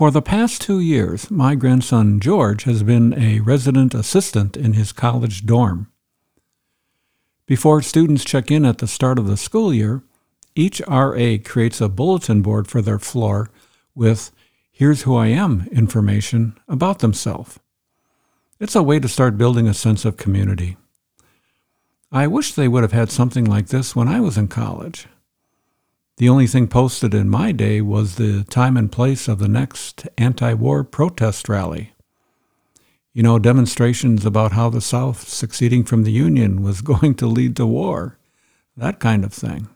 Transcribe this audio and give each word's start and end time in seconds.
For 0.00 0.10
the 0.10 0.22
past 0.22 0.62
two 0.62 0.80
years, 0.80 1.30
my 1.30 1.54
grandson 1.54 2.20
George 2.20 2.64
has 2.64 2.82
been 2.82 3.12
a 3.12 3.40
resident 3.40 3.92
assistant 3.92 4.56
in 4.56 4.72
his 4.72 4.92
college 4.92 5.44
dorm. 5.44 5.92
Before 7.44 7.82
students 7.82 8.24
check 8.24 8.50
in 8.50 8.64
at 8.64 8.78
the 8.78 8.86
start 8.86 9.18
of 9.18 9.26
the 9.26 9.36
school 9.36 9.74
year, 9.74 10.02
each 10.54 10.80
RA 10.88 11.36
creates 11.44 11.82
a 11.82 11.90
bulletin 11.90 12.40
board 12.40 12.66
for 12.66 12.80
their 12.80 12.98
floor 12.98 13.50
with 13.94 14.32
Here's 14.72 15.02
Who 15.02 15.14
I 15.16 15.26
Am 15.26 15.68
information 15.70 16.58
about 16.66 17.00
themselves. 17.00 17.60
It's 18.58 18.74
a 18.74 18.82
way 18.82 19.00
to 19.00 19.06
start 19.06 19.36
building 19.36 19.68
a 19.68 19.74
sense 19.74 20.06
of 20.06 20.16
community. 20.16 20.78
I 22.10 22.26
wish 22.26 22.54
they 22.54 22.68
would 22.68 22.84
have 22.84 22.92
had 22.92 23.10
something 23.10 23.44
like 23.44 23.66
this 23.66 23.94
when 23.94 24.08
I 24.08 24.20
was 24.20 24.38
in 24.38 24.48
college. 24.48 25.08
The 26.20 26.28
only 26.28 26.46
thing 26.46 26.68
posted 26.68 27.14
in 27.14 27.30
my 27.30 27.50
day 27.50 27.80
was 27.80 28.16
the 28.16 28.44
time 28.44 28.76
and 28.76 28.92
place 28.92 29.26
of 29.26 29.38
the 29.38 29.48
next 29.48 30.06
anti 30.18 30.52
war 30.52 30.84
protest 30.84 31.48
rally. 31.48 31.94
You 33.14 33.22
know, 33.22 33.38
demonstrations 33.38 34.26
about 34.26 34.52
how 34.52 34.68
the 34.68 34.82
South 34.82 35.26
seceding 35.26 35.82
from 35.82 36.02
the 36.02 36.12
Union 36.12 36.62
was 36.62 36.82
going 36.82 37.14
to 37.14 37.26
lead 37.26 37.56
to 37.56 37.64
war, 37.64 38.18
that 38.76 39.00
kind 39.00 39.24
of 39.24 39.32
thing. 39.32 39.70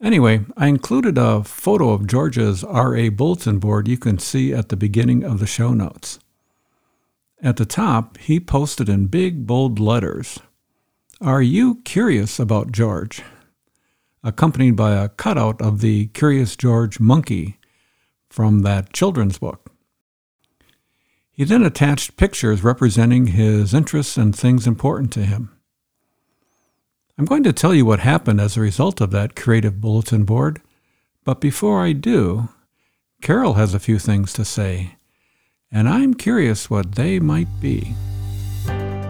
Anyway, 0.00 0.44
I 0.56 0.68
included 0.68 1.18
a 1.18 1.42
photo 1.42 1.90
of 1.90 2.06
George's 2.06 2.62
RA 2.62 3.10
bulletin 3.10 3.58
board 3.58 3.88
you 3.88 3.98
can 3.98 4.20
see 4.20 4.52
at 4.52 4.68
the 4.68 4.76
beginning 4.76 5.24
of 5.24 5.40
the 5.40 5.48
show 5.48 5.72
notes. 5.72 6.20
At 7.42 7.56
the 7.56 7.66
top, 7.66 8.16
he 8.18 8.38
posted 8.38 8.88
in 8.88 9.08
big, 9.08 9.44
bold 9.44 9.80
letters 9.80 10.38
Are 11.20 11.42
you 11.42 11.80
curious 11.82 12.38
about 12.38 12.70
George? 12.70 13.24
Accompanied 14.26 14.74
by 14.74 14.92
a 14.92 15.08
cutout 15.08 15.62
of 15.62 15.80
the 15.80 16.08
Curious 16.08 16.56
George 16.56 16.98
monkey 16.98 17.58
from 18.28 18.62
that 18.62 18.92
children's 18.92 19.38
book. 19.38 19.70
He 21.30 21.44
then 21.44 21.62
attached 21.62 22.16
pictures 22.16 22.64
representing 22.64 23.28
his 23.28 23.72
interests 23.72 24.16
and 24.16 24.34
things 24.34 24.66
important 24.66 25.12
to 25.12 25.24
him. 25.24 25.56
I'm 27.16 27.24
going 27.24 27.44
to 27.44 27.52
tell 27.52 27.72
you 27.72 27.86
what 27.86 28.00
happened 28.00 28.40
as 28.40 28.56
a 28.56 28.60
result 28.60 29.00
of 29.00 29.12
that 29.12 29.36
creative 29.36 29.80
bulletin 29.80 30.24
board, 30.24 30.60
but 31.24 31.40
before 31.40 31.80
I 31.80 31.92
do, 31.92 32.48
Carol 33.22 33.54
has 33.54 33.74
a 33.74 33.80
few 33.80 34.00
things 34.00 34.32
to 34.32 34.44
say, 34.44 34.96
and 35.70 35.88
I'm 35.88 36.14
curious 36.14 36.68
what 36.68 36.96
they 36.96 37.20
might 37.20 37.60
be. 37.60 37.94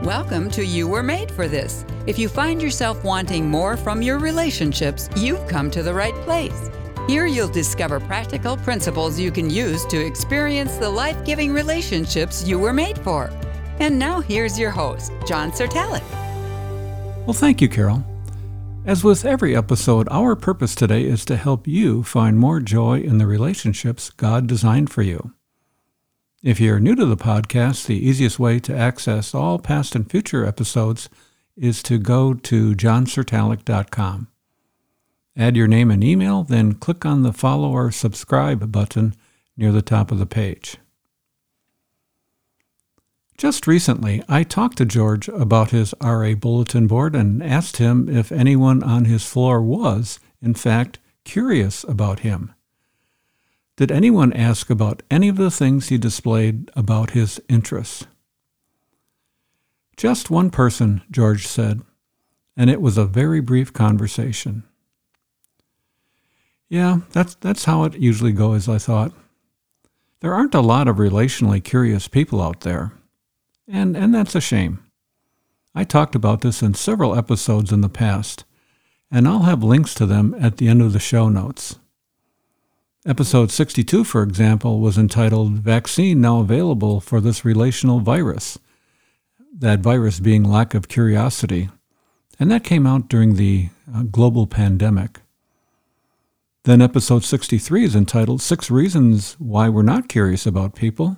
Welcome 0.07 0.53
to 0.53 0.65
You 0.65 0.87
Were 0.87 1.03
Made 1.03 1.33
for 1.33 1.49
This. 1.49 1.85
If 2.07 2.17
you 2.17 2.29
find 2.29 2.63
yourself 2.63 3.03
wanting 3.03 3.51
more 3.51 3.77
from 3.77 4.01
your 4.01 4.21
relationships, 4.21 5.11
you've 5.17 5.45
come 5.49 5.69
to 5.73 5.83
the 5.83 5.93
right 5.93 6.15
place. 6.23 6.71
Here 7.09 7.27
you'll 7.27 7.49
discover 7.49 7.99
practical 7.99 8.57
principles 8.57 9.19
you 9.19 9.33
can 9.33 9.51
use 9.51 9.85
to 9.87 9.99
experience 9.99 10.77
the 10.77 10.89
life 10.89 11.25
giving 11.25 11.53
relationships 11.53 12.47
you 12.47 12.57
were 12.57 12.73
made 12.73 12.97
for. 12.99 13.33
And 13.81 13.99
now 13.99 14.21
here's 14.21 14.57
your 14.57 14.71
host, 14.71 15.11
John 15.27 15.51
Certalic. 15.51 16.05
Well, 17.27 17.35
thank 17.35 17.61
you, 17.61 17.69
Carol. 17.69 18.05
As 18.85 19.03
with 19.03 19.25
every 19.25 19.57
episode, 19.57 20.07
our 20.13 20.37
purpose 20.37 20.77
today 20.77 21.03
is 21.03 21.25
to 21.25 21.37
help 21.37 21.67
you 21.67 22.05
find 22.05 22.39
more 22.39 22.61
joy 22.61 23.01
in 23.01 23.19
the 23.19 23.27
relationships 23.27 24.11
God 24.11 24.47
designed 24.47 24.89
for 24.89 25.03
you. 25.03 25.33
If 26.47 26.61
you're 26.61 26.79
new 26.79 26.95
to 26.95 27.05
the 27.05 27.17
podcast, 27.17 27.87
the 27.87 27.99
easiest 27.99 28.39
way 28.39 28.61
to 28.61 28.73
access 28.73 29.35
all 29.35 29.59
past 29.59 29.97
and 29.97 30.09
future 30.09 30.47
episodes 30.47 31.09
is 31.57 31.83
to 31.83 31.99
go 31.99 32.35
to 32.35 32.77
johncertalic.com. 32.77 34.29
Add 35.37 35.57
your 35.57 35.67
name 35.67 35.91
and 35.91 36.05
email, 36.05 36.45
then 36.45 36.75
click 36.75 37.05
on 37.05 37.25
the 37.25 37.33
follow 37.33 37.73
or 37.73 37.91
subscribe 37.91 38.71
button 38.71 39.17
near 39.57 39.73
the 39.73 39.83
top 39.83 40.13
of 40.13 40.21
the 40.21 40.25
page. 40.25 40.77
Just 43.37 43.67
recently, 43.67 44.23
I 44.29 44.45
talked 44.45 44.79
to 44.79 44.85
George 44.85 45.27
about 45.27 45.73
his 45.73 45.97
RA 46.01 46.35
bulletin 46.35 46.87
board 46.87 47.17
and 47.17 47.43
asked 47.43 47.79
him 47.79 48.09
if 48.09 48.31
anyone 48.31 48.85
on 48.85 49.07
his 49.07 49.27
floor 49.27 49.61
was, 49.61 50.21
in 50.41 50.55
fact, 50.55 51.01
curious 51.25 51.83
about 51.83 52.21
him. 52.21 52.53
Did 53.77 53.93
anyone 53.93 54.33
ask 54.33 54.71
about 54.71 55.03
any 55.11 55.29
of 55.29 55.37
the 55.37 55.51
things 55.51 55.89
he 55.89 55.99
displayed 55.99 56.71
about 56.75 57.11
his 57.11 57.41
interests? 57.47 58.07
Just 59.99 60.31
one 60.31 60.49
person, 60.49 61.03
George 61.11 61.47
said, 61.47 61.83
and 62.57 62.71
it 62.71 62.81
was 62.81 62.97
a 62.97 63.05
very 63.05 63.41
brief 63.41 63.75
conversation. 63.75 64.65
Yeah, 66.71 67.01
that's, 67.13 67.35
that's 67.35 67.67
how 67.67 67.85
it 67.85 67.95
usually 67.95 68.33
goes, 68.33 68.67
I 68.67 68.79
thought. 68.79 69.13
There 70.21 70.33
aren't 70.33 70.55
a 70.55 70.61
lot 70.63 70.89
of 70.89 70.97
relationally 70.97 71.63
curious 71.63 72.09
people 72.09 72.41
out 72.41 72.61
there, 72.61 72.93
and, 73.69 73.95
and 73.95 74.15
that's 74.15 74.35
a 74.35 74.41
shame. 74.41 74.83
I 75.75 75.85
talked 75.85 76.15
about 76.15 76.41
this 76.41 76.63
in 76.63 76.73
several 76.73 77.15
episodes 77.15 77.73
in 77.73 77.83
the 77.83 77.91
past, 77.91 78.45
and 79.11 79.29
I'll 79.29 79.43
have 79.43 79.63
links 79.63 79.93
to 79.97 80.07
them 80.07 80.35
at 80.41 80.57
the 80.57 80.69
end 80.69 80.81
of 80.81 80.95
the 80.95 80.99
show 80.99 81.29
notes. 81.29 81.79
Episode 83.07 83.53
62, 83.53 84.03
for 84.03 84.25
example, 84.25 84.81
was 84.81 84.99
entitled 84.99 85.61
Vaccine 85.61 86.21
Now 86.21 86.41
Available 86.41 86.99
for 87.01 87.21
This 87.21 87.45
Relational 87.45 88.01
Virus. 88.01 88.59
That 89.57 89.79
virus 89.79 90.19
being 90.19 90.43
lack 90.43 90.75
of 90.75 90.89
curiosity. 90.89 91.69
And 92.41 92.51
that 92.51 92.65
came 92.65 92.85
out 92.85 93.07
during 93.07 93.37
the 93.37 93.69
uh, 93.95 94.03
global 94.03 94.49
pandemic. 94.49 95.21
Then 96.65 96.83
episode 96.83 97.23
63 97.23 97.85
is 97.85 97.95
entitled 97.95 98.43
Six 98.43 98.73
Reasons 98.73 99.35
Why 99.39 99.69
We're 99.69 99.83
Not 99.83 100.09
Curious 100.09 100.45
About 100.45 100.75
People. 100.75 101.17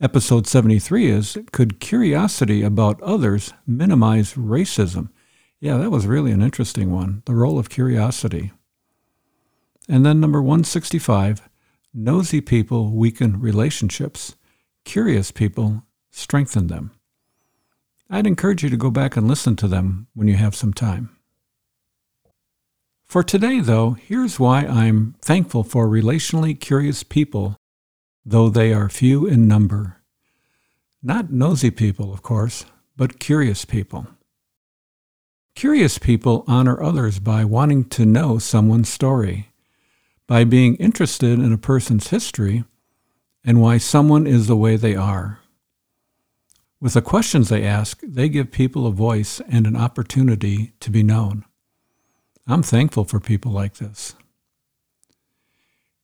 Episode 0.00 0.46
73 0.46 1.10
is 1.10 1.36
Could 1.50 1.80
Curiosity 1.80 2.62
About 2.62 3.02
Others 3.02 3.52
Minimize 3.66 4.34
Racism? 4.34 5.08
Yeah, 5.58 5.78
that 5.78 5.90
was 5.90 6.06
really 6.06 6.30
an 6.30 6.42
interesting 6.42 6.92
one. 6.92 7.24
The 7.26 7.34
role 7.34 7.58
of 7.58 7.70
curiosity. 7.70 8.52
And 9.88 10.04
then 10.04 10.20
number 10.20 10.42
165 10.42 11.48
nosy 11.98 12.42
people 12.42 12.90
weaken 12.90 13.40
relationships, 13.40 14.36
curious 14.84 15.30
people 15.30 15.82
strengthen 16.10 16.66
them. 16.66 16.90
I'd 18.10 18.26
encourage 18.26 18.62
you 18.62 18.68
to 18.68 18.76
go 18.76 18.90
back 18.90 19.16
and 19.16 19.26
listen 19.26 19.56
to 19.56 19.68
them 19.68 20.06
when 20.14 20.28
you 20.28 20.34
have 20.34 20.54
some 20.54 20.74
time. 20.74 21.16
For 23.06 23.22
today, 23.22 23.60
though, 23.60 23.92
here's 23.92 24.38
why 24.38 24.66
I'm 24.66 25.14
thankful 25.22 25.64
for 25.64 25.88
relationally 25.88 26.58
curious 26.58 27.02
people, 27.02 27.56
though 28.24 28.50
they 28.50 28.74
are 28.74 28.88
few 28.88 29.26
in 29.26 29.48
number. 29.48 30.02
Not 31.02 31.32
nosy 31.32 31.70
people, 31.70 32.12
of 32.12 32.22
course, 32.22 32.66
but 32.96 33.18
curious 33.18 33.64
people. 33.64 34.06
Curious 35.54 35.98
people 35.98 36.44
honor 36.46 36.82
others 36.82 37.20
by 37.20 37.44
wanting 37.44 37.84
to 37.90 38.04
know 38.04 38.38
someone's 38.38 38.88
story 38.88 39.48
by 40.26 40.44
being 40.44 40.74
interested 40.76 41.38
in 41.38 41.52
a 41.52 41.58
person's 41.58 42.08
history 42.08 42.64
and 43.44 43.60
why 43.60 43.78
someone 43.78 44.26
is 44.26 44.46
the 44.46 44.56
way 44.56 44.76
they 44.76 44.94
are. 44.96 45.38
With 46.80 46.94
the 46.94 47.02
questions 47.02 47.48
they 47.48 47.64
ask, 47.64 48.00
they 48.02 48.28
give 48.28 48.50
people 48.50 48.86
a 48.86 48.92
voice 48.92 49.40
and 49.48 49.66
an 49.66 49.76
opportunity 49.76 50.72
to 50.80 50.90
be 50.90 51.02
known. 51.02 51.44
I'm 52.46 52.62
thankful 52.62 53.04
for 53.04 53.18
people 53.18 53.52
like 53.52 53.76
this. 53.76 54.14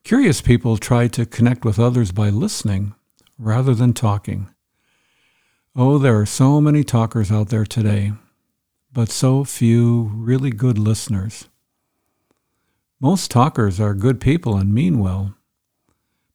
Curious 0.04 0.40
people 0.40 0.76
try 0.76 1.08
to 1.08 1.26
connect 1.26 1.64
with 1.64 1.78
others 1.78 2.10
by 2.10 2.30
listening 2.30 2.94
rather 3.38 3.74
than 3.74 3.92
talking. 3.92 4.48
Oh, 5.76 5.98
there 5.98 6.18
are 6.18 6.26
so 6.26 6.60
many 6.60 6.84
talkers 6.84 7.30
out 7.30 7.48
there 7.48 7.64
today, 7.64 8.12
but 8.92 9.08
so 9.08 9.44
few 9.44 10.10
really 10.14 10.50
good 10.50 10.78
listeners. 10.78 11.48
Most 13.02 13.32
talkers 13.32 13.80
are 13.80 13.94
good 13.94 14.20
people 14.20 14.56
and 14.56 14.72
mean 14.72 15.00
well, 15.00 15.34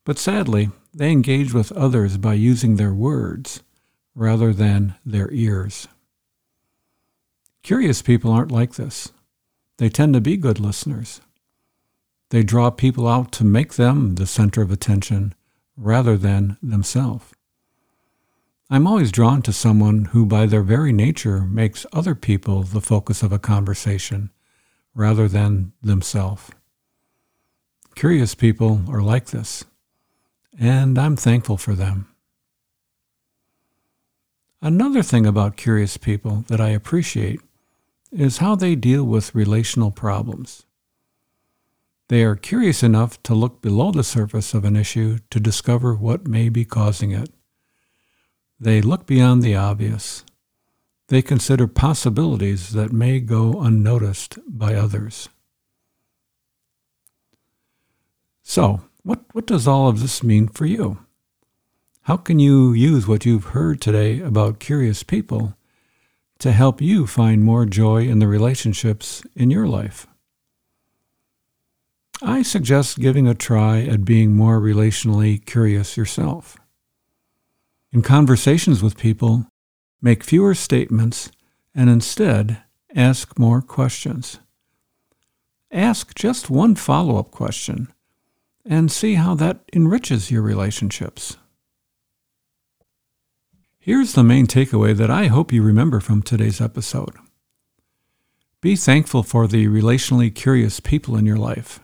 but 0.04 0.20
sadly, 0.20 0.70
they 0.94 1.14
engage 1.14 1.54
with 1.54 1.72
others 1.72 2.18
by 2.18 2.34
using 2.34 2.76
their 2.76 2.94
words 2.94 3.64
rather 4.14 4.52
than 4.52 4.96
their 5.06 5.32
ears. 5.32 5.88
Curious 7.64 8.02
people 8.02 8.34
aren't 8.34 8.52
like 8.52 8.74
this. 8.74 9.14
They 9.78 9.88
tend 9.88 10.14
to 10.16 10.20
be 10.20 10.36
good 10.36 10.60
listeners. 10.60 11.22
They 12.32 12.44
draw 12.44 12.70
people 12.70 13.08
out 13.08 13.32
to 13.34 13.46
make 13.46 13.76
them 13.76 14.16
the 14.16 14.28
center 14.28 14.62
of 14.62 14.70
attention 14.70 15.36
rather 15.78 16.18
than 16.18 16.58
themselves. 16.62 17.32
I'm 18.70 18.88
always 18.88 19.14
drawn 19.14 19.42
to 19.44 19.54
someone 19.54 20.06
who, 20.12 20.26
by 20.26 20.46
their 20.46 20.64
very 20.64 20.92
nature, 20.92 21.44
makes 21.44 21.86
other 21.94 22.14
people 22.14 22.64
the 22.64 22.82
focus 22.82 23.24
of 23.24 23.32
a 23.32 23.40
conversation 23.40 24.32
rather 24.94 25.30
than 25.30 25.72
themselves. 25.82 26.52
Curious 27.98 28.36
people 28.36 28.84
are 28.90 29.02
like 29.02 29.26
this, 29.32 29.66
and 30.60 31.00
I'm 31.00 31.16
thankful 31.16 31.58
for 31.58 31.74
them. 31.74 32.08
Another 34.62 35.02
thing 35.02 35.26
about 35.26 35.58
curious 35.58 35.98
people 35.98 36.46
that 36.48 36.62
I 36.62 36.70
appreciate 36.70 37.42
is 38.12 38.38
how 38.38 38.54
they 38.54 38.76
deal 38.76 39.04
with 39.04 39.34
relational 39.34 39.90
problems. 39.90 40.68
They 42.08 42.24
are 42.24 42.36
curious 42.36 42.84
enough 42.84 43.20
to 43.24 43.34
look 43.34 43.64
below 43.64 43.92
the 43.92 44.04
surface 44.04 44.54
of 44.54 44.64
an 44.64 44.76
issue 44.76 45.18
to 45.32 45.40
discover 45.40 45.96
what 45.96 46.28
may 46.28 46.50
be 46.50 46.66
causing 46.66 47.14
it. 47.14 47.32
They 48.60 48.80
look 48.80 49.08
beyond 49.08 49.42
the 49.42 49.56
obvious. 49.56 50.24
They 51.08 51.24
consider 51.24 51.66
possibilities 51.66 52.74
that 52.74 52.94
may 52.94 53.20
go 53.22 53.60
unnoticed 53.60 54.38
by 54.48 54.76
others. 54.76 55.30
So, 58.50 58.80
what, 59.04 59.26
what 59.34 59.46
does 59.46 59.68
all 59.68 59.90
of 59.90 60.00
this 60.00 60.24
mean 60.24 60.48
for 60.48 60.66
you? 60.66 61.00
How 62.04 62.16
can 62.16 62.40
you 62.40 62.72
use 62.72 63.06
what 63.06 63.26
you've 63.26 63.52
heard 63.52 63.82
today 63.82 64.22
about 64.22 64.62
curious 64.62 65.04
people 65.04 65.58
to 66.40 66.54
help 66.54 66.80
you 66.82 67.08
find 67.08 67.44
more 67.44 67.66
joy 67.66 68.08
in 68.08 68.20
the 68.20 68.28
relationships 68.28 69.22
in 69.36 69.52
your 69.52 69.68
life? 69.68 70.08
I 72.22 72.42
suggest 72.42 73.00
giving 73.00 73.28
a 73.28 73.36
try 73.36 73.82
at 73.82 74.06
being 74.06 74.34
more 74.34 74.62
relationally 74.62 75.46
curious 75.46 75.98
yourself. 75.98 76.56
In 77.92 78.02
conversations 78.02 78.82
with 78.82 78.98
people, 78.98 79.46
make 80.02 80.24
fewer 80.24 80.56
statements 80.56 81.32
and 81.76 81.90
instead 81.90 82.64
ask 82.96 83.38
more 83.38 83.62
questions. 83.62 84.40
Ask 85.70 86.16
just 86.16 86.50
one 86.50 86.76
follow 86.76 87.20
up 87.20 87.30
question 87.30 87.90
and 88.68 88.92
see 88.92 89.16
how 89.16 89.34
that 89.36 89.62
enriches 89.74 90.30
your 90.30 90.42
relationships. 90.42 91.38
Here's 93.80 94.14
the 94.14 94.24
main 94.24 94.48
takeaway 94.48 94.96
that 94.98 95.10
I 95.10 95.28
hope 95.28 95.54
you 95.54 95.64
remember 95.64 96.00
from 96.00 96.22
today's 96.22 96.60
episode. 96.60 97.16
Be 98.60 98.76
thankful 98.76 99.24
for 99.24 99.48
the 99.48 99.68
relationally 99.68 100.34
curious 100.34 100.80
people 100.80 101.16
in 101.16 101.26
your 101.26 101.38
life. 101.38 101.80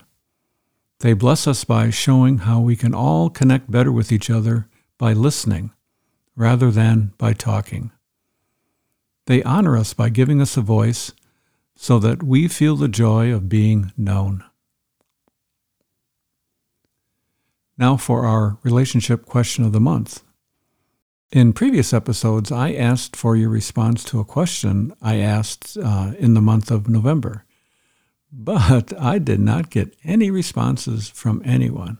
They 1.00 1.14
bless 1.14 1.46
us 1.46 1.64
by 1.64 1.90
showing 1.90 2.38
how 2.38 2.60
we 2.60 2.76
can 2.76 2.94
all 2.94 3.30
connect 3.30 3.70
better 3.70 3.90
with 3.90 4.12
each 4.12 4.28
other 4.28 4.68
by 4.98 5.12
listening 5.12 5.72
rather 6.36 6.70
than 6.70 7.12
by 7.16 7.32
talking. 7.32 7.90
They 9.26 9.42
honor 9.42 9.76
us 9.76 9.94
by 9.94 10.10
giving 10.10 10.42
us 10.42 10.56
a 10.56 10.60
voice 10.60 11.12
so 11.76 11.98
that 12.00 12.22
we 12.22 12.48
feel 12.48 12.76
the 12.76 12.88
joy 12.88 13.32
of 13.32 13.48
being 13.48 13.92
known. 13.96 14.44
Now 17.76 17.96
for 17.96 18.24
our 18.24 18.58
relationship 18.62 19.26
question 19.26 19.64
of 19.64 19.72
the 19.72 19.80
month. 19.80 20.22
In 21.32 21.52
previous 21.52 21.92
episodes, 21.92 22.52
I 22.52 22.72
asked 22.72 23.16
for 23.16 23.34
your 23.34 23.48
response 23.48 24.04
to 24.04 24.20
a 24.20 24.24
question 24.24 24.94
I 25.02 25.16
asked 25.16 25.76
uh, 25.76 26.12
in 26.18 26.34
the 26.34 26.40
month 26.40 26.70
of 26.70 26.88
November, 26.88 27.44
but 28.30 28.98
I 29.00 29.18
did 29.18 29.40
not 29.40 29.70
get 29.70 29.96
any 30.04 30.30
responses 30.30 31.08
from 31.08 31.42
anyone. 31.44 31.98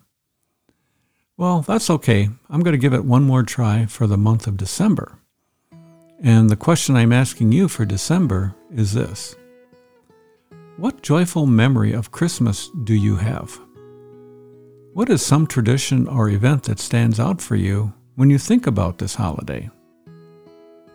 Well, 1.36 1.62
that's 1.62 1.90
okay. 1.90 2.28
I'm 2.48 2.60
going 2.60 2.72
to 2.72 2.78
give 2.78 2.94
it 2.94 3.04
one 3.04 3.24
more 3.24 3.42
try 3.42 3.86
for 3.86 4.06
the 4.06 4.16
month 4.16 4.46
of 4.46 4.56
December. 4.56 5.18
And 6.22 6.48
the 6.48 6.56
question 6.56 6.94
I'm 6.94 7.12
asking 7.12 7.50
you 7.50 7.66
for 7.66 7.84
December 7.84 8.54
is 8.72 8.94
this 8.94 9.34
What 10.76 11.02
joyful 11.02 11.46
memory 11.46 11.92
of 11.92 12.12
Christmas 12.12 12.70
do 12.84 12.94
you 12.94 13.16
have? 13.16 13.58
What 14.94 15.10
is 15.10 15.26
some 15.26 15.48
tradition 15.48 16.06
or 16.06 16.30
event 16.30 16.62
that 16.62 16.78
stands 16.78 17.18
out 17.18 17.42
for 17.42 17.56
you 17.56 17.92
when 18.14 18.30
you 18.30 18.38
think 18.38 18.68
about 18.68 18.98
this 18.98 19.16
holiday? 19.16 19.68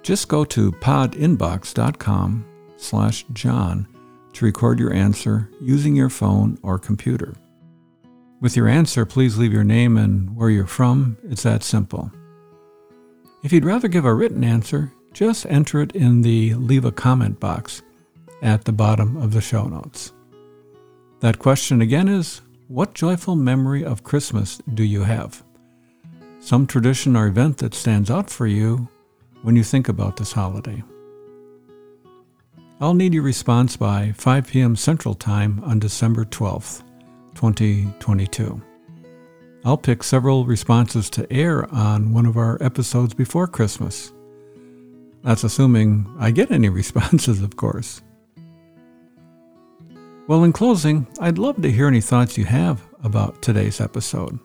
Just 0.04 0.30
go 0.30 0.46
to 0.46 0.72
podinbox.com 0.72 2.46
slash 2.78 3.26
John 3.34 3.90
to 4.32 4.46
record 4.46 4.80
your 4.80 4.94
answer 4.94 5.50
using 5.60 5.98
your 5.98 6.08
phone 6.08 6.58
or 6.64 6.80
computer. 6.80 7.36
With 8.40 8.56
your 8.56 8.70
answer, 8.70 9.06
please 9.06 9.38
leave 9.38 9.52
your 9.52 9.66
name 9.66 9.98
and 9.98 10.34
where 10.34 10.50
you're 10.50 10.66
from. 10.66 11.18
It's 11.26 11.44
that 11.44 11.62
simple. 11.62 12.10
If 13.44 13.52
you'd 13.52 13.66
rather 13.66 13.90
give 13.90 14.06
a 14.06 14.14
written 14.14 14.46
answer, 14.46 14.94
just 15.12 15.46
enter 15.48 15.82
it 15.82 15.92
in 15.92 16.22
the 16.22 16.54
leave 16.54 16.86
a 16.86 16.94
comment 16.94 17.42
box 17.42 17.82
at 18.42 18.64
the 18.64 18.72
bottom 18.72 19.18
of 19.18 19.34
the 19.34 19.42
show 19.42 19.66
notes. 19.66 20.14
That 21.20 21.38
question 21.38 21.82
again 21.82 22.08
is 22.08 22.40
What 22.70 22.94
joyful 22.94 23.36
memory 23.36 23.84
of 23.84 24.04
Christmas 24.04 24.60
do 24.76 24.84
you 24.84 25.02
have? 25.02 25.44
Some 26.40 26.68
tradition 26.68 27.16
or 27.16 27.26
event 27.26 27.58
that 27.58 27.74
stands 27.74 28.12
out 28.12 28.30
for 28.30 28.46
you 28.46 28.88
when 29.42 29.56
you 29.56 29.64
think 29.64 29.90
about 29.90 30.18
this 30.18 30.34
holiday. 30.34 30.84
I'll 32.80 32.94
need 32.94 33.16
your 33.16 33.24
response 33.24 33.76
by 33.76 34.12
5 34.16 34.48
p.m. 34.50 34.76
Central 34.76 35.16
Time 35.16 35.64
on 35.64 35.80
December 35.80 36.26
12th. 36.26 36.84
2022. 37.34 38.62
I'll 39.66 39.76
pick 39.76 40.04
several 40.04 40.46
responses 40.46 41.10
to 41.10 41.34
air 41.34 41.68
on 41.74 42.14
one 42.14 42.28
of 42.28 42.38
our 42.38 42.62
episodes 42.62 43.16
before 43.16 43.48
Christmas. 43.48 44.14
That's 45.24 45.44
assuming 45.44 46.06
I 46.20 46.30
get 46.30 46.52
any 46.52 46.70
responses, 46.82 47.42
of 47.42 47.56
course. 47.56 48.04
Well, 50.30 50.44
in 50.44 50.54
closing, 50.54 51.08
I'd 51.20 51.40
love 51.40 51.60
to 51.64 51.72
hear 51.72 51.88
any 51.88 52.02
thoughts 52.02 52.38
you 52.38 52.46
have 52.46 52.84
about 53.04 53.42
today's 53.42 53.82
episode. 53.82 54.38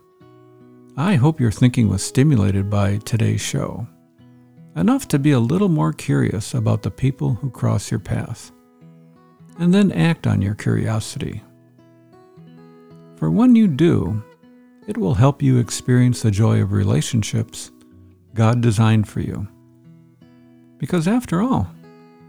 I 0.97 1.17
hope 1.17 1.39
your 1.39 1.51
thinking 1.51 1.91
was 1.91 2.03
stimulated 2.03 2.71
by 2.71 2.97
today's 3.05 3.43
show, 3.43 3.87
enough 4.77 5.07
to 5.09 5.19
be 5.19 5.33
a 5.33 5.39
little 5.39 5.69
more 5.69 5.93
curious 5.93 6.55
about 6.55 6.81
the 6.81 6.91
people 6.91 7.35
who 7.35 7.51
cross 7.51 7.91
your 7.91 8.01
path, 8.01 8.51
and 9.59 9.75
then 9.75 9.93
act 9.93 10.27
on 10.27 10.41
your 10.41 10.55
curiosity. 10.55 11.43
For 13.17 13.31
when 13.31 13.55
you 13.55 13.69
do, 13.69 14.23
it 14.87 14.97
will 14.97 15.13
help 15.13 15.43
you 15.43 15.59
experience 15.59 16.23
the 16.23 16.31
joy 16.31 16.63
of 16.63 16.73
relationships 16.73 17.71
God 18.33 18.63
designed 18.63 19.07
for 19.07 19.21
you. 19.21 19.47
Because 20.79 21.07
after 21.07 21.43
all, 21.43 21.71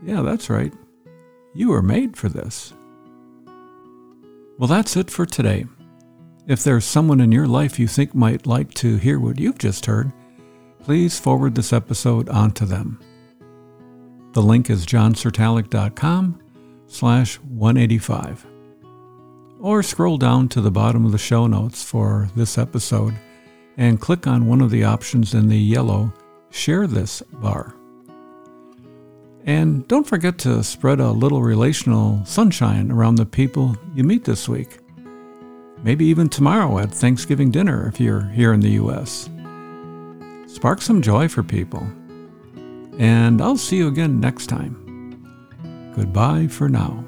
yeah, 0.04 0.24
that's 0.24 0.50
right, 0.50 0.74
you 1.54 1.70
were 1.70 1.82
made 1.82 2.18
for 2.18 2.28
this. 2.28 2.74
Well, 4.58 4.68
that's 4.68 4.96
it 4.96 5.12
for 5.12 5.26
today. 5.26 5.66
If 6.48 6.64
there's 6.64 6.86
someone 6.86 7.20
in 7.20 7.32
your 7.32 7.48
life 7.48 7.80
you 7.80 7.88
think 7.88 8.16
might 8.16 8.48
like 8.48 8.74
to 8.76 8.98
hear 8.98 9.20
what 9.20 9.40
you've 9.40 9.58
just 9.58 9.86
heard, 9.86 10.14
please 10.80 11.20
forward 11.20 11.56
this 11.56 11.74
episode 11.74 12.30
on 12.30 12.52
to 12.52 12.66
them. 12.66 13.00
The 14.34 14.42
link 14.42 14.70
is 14.70 14.86
johncertalic.com 14.86 16.42
slash 16.88 17.36
185 17.40 18.46
or 19.60 19.82
scroll 19.82 20.18
down 20.18 20.48
to 20.50 20.62
the 20.62 20.72
bottom 20.72 21.06
of 21.06 21.12
the 21.12 21.18
show 21.18 21.48
notes 21.48 21.84
for 21.84 22.30
this 22.36 22.58
episode 22.58 23.16
and 23.78 24.00
click 24.00 24.28
on 24.28 24.48
one 24.48 24.62
of 24.62 24.70
the 24.70 24.84
options 24.84 25.34
in 25.34 25.50
the 25.50 25.58
yellow 25.58 26.14
Share 26.52 26.88
This 26.88 27.22
bar. 27.34 27.76
And 29.46 29.88
don't 29.88 30.08
forget 30.08 30.40
to 30.40 30.64
spread 30.64 31.00
a 31.00 31.12
little 31.12 31.44
relational 31.44 32.26
sunshine 32.26 32.92
around 32.92 33.16
the 33.16 33.28
people 33.28 33.78
you 33.94 34.04
meet 34.04 34.26
this 34.26 34.50
week. 34.50 34.80
Maybe 35.84 36.06
even 36.06 36.30
tomorrow 36.30 36.80
at 36.80 36.92
Thanksgiving 36.92 37.52
dinner 37.52 37.88
if 37.88 38.00
you're 38.00 38.28
here 38.30 38.54
in 38.54 38.60
the 38.60 38.72
U.S. 38.72 39.30
Spark 40.48 40.82
some 40.82 41.00
joy 41.00 41.28
for 41.28 41.44
people. 41.44 41.88
And 42.98 43.40
I'll 43.40 43.58
see 43.58 43.78
you 43.78 43.88
again 43.88 44.20
next 44.20 44.48
time. 44.48 44.82
Goodbye 45.96 46.48
for 46.48 46.68
now. 46.68 47.06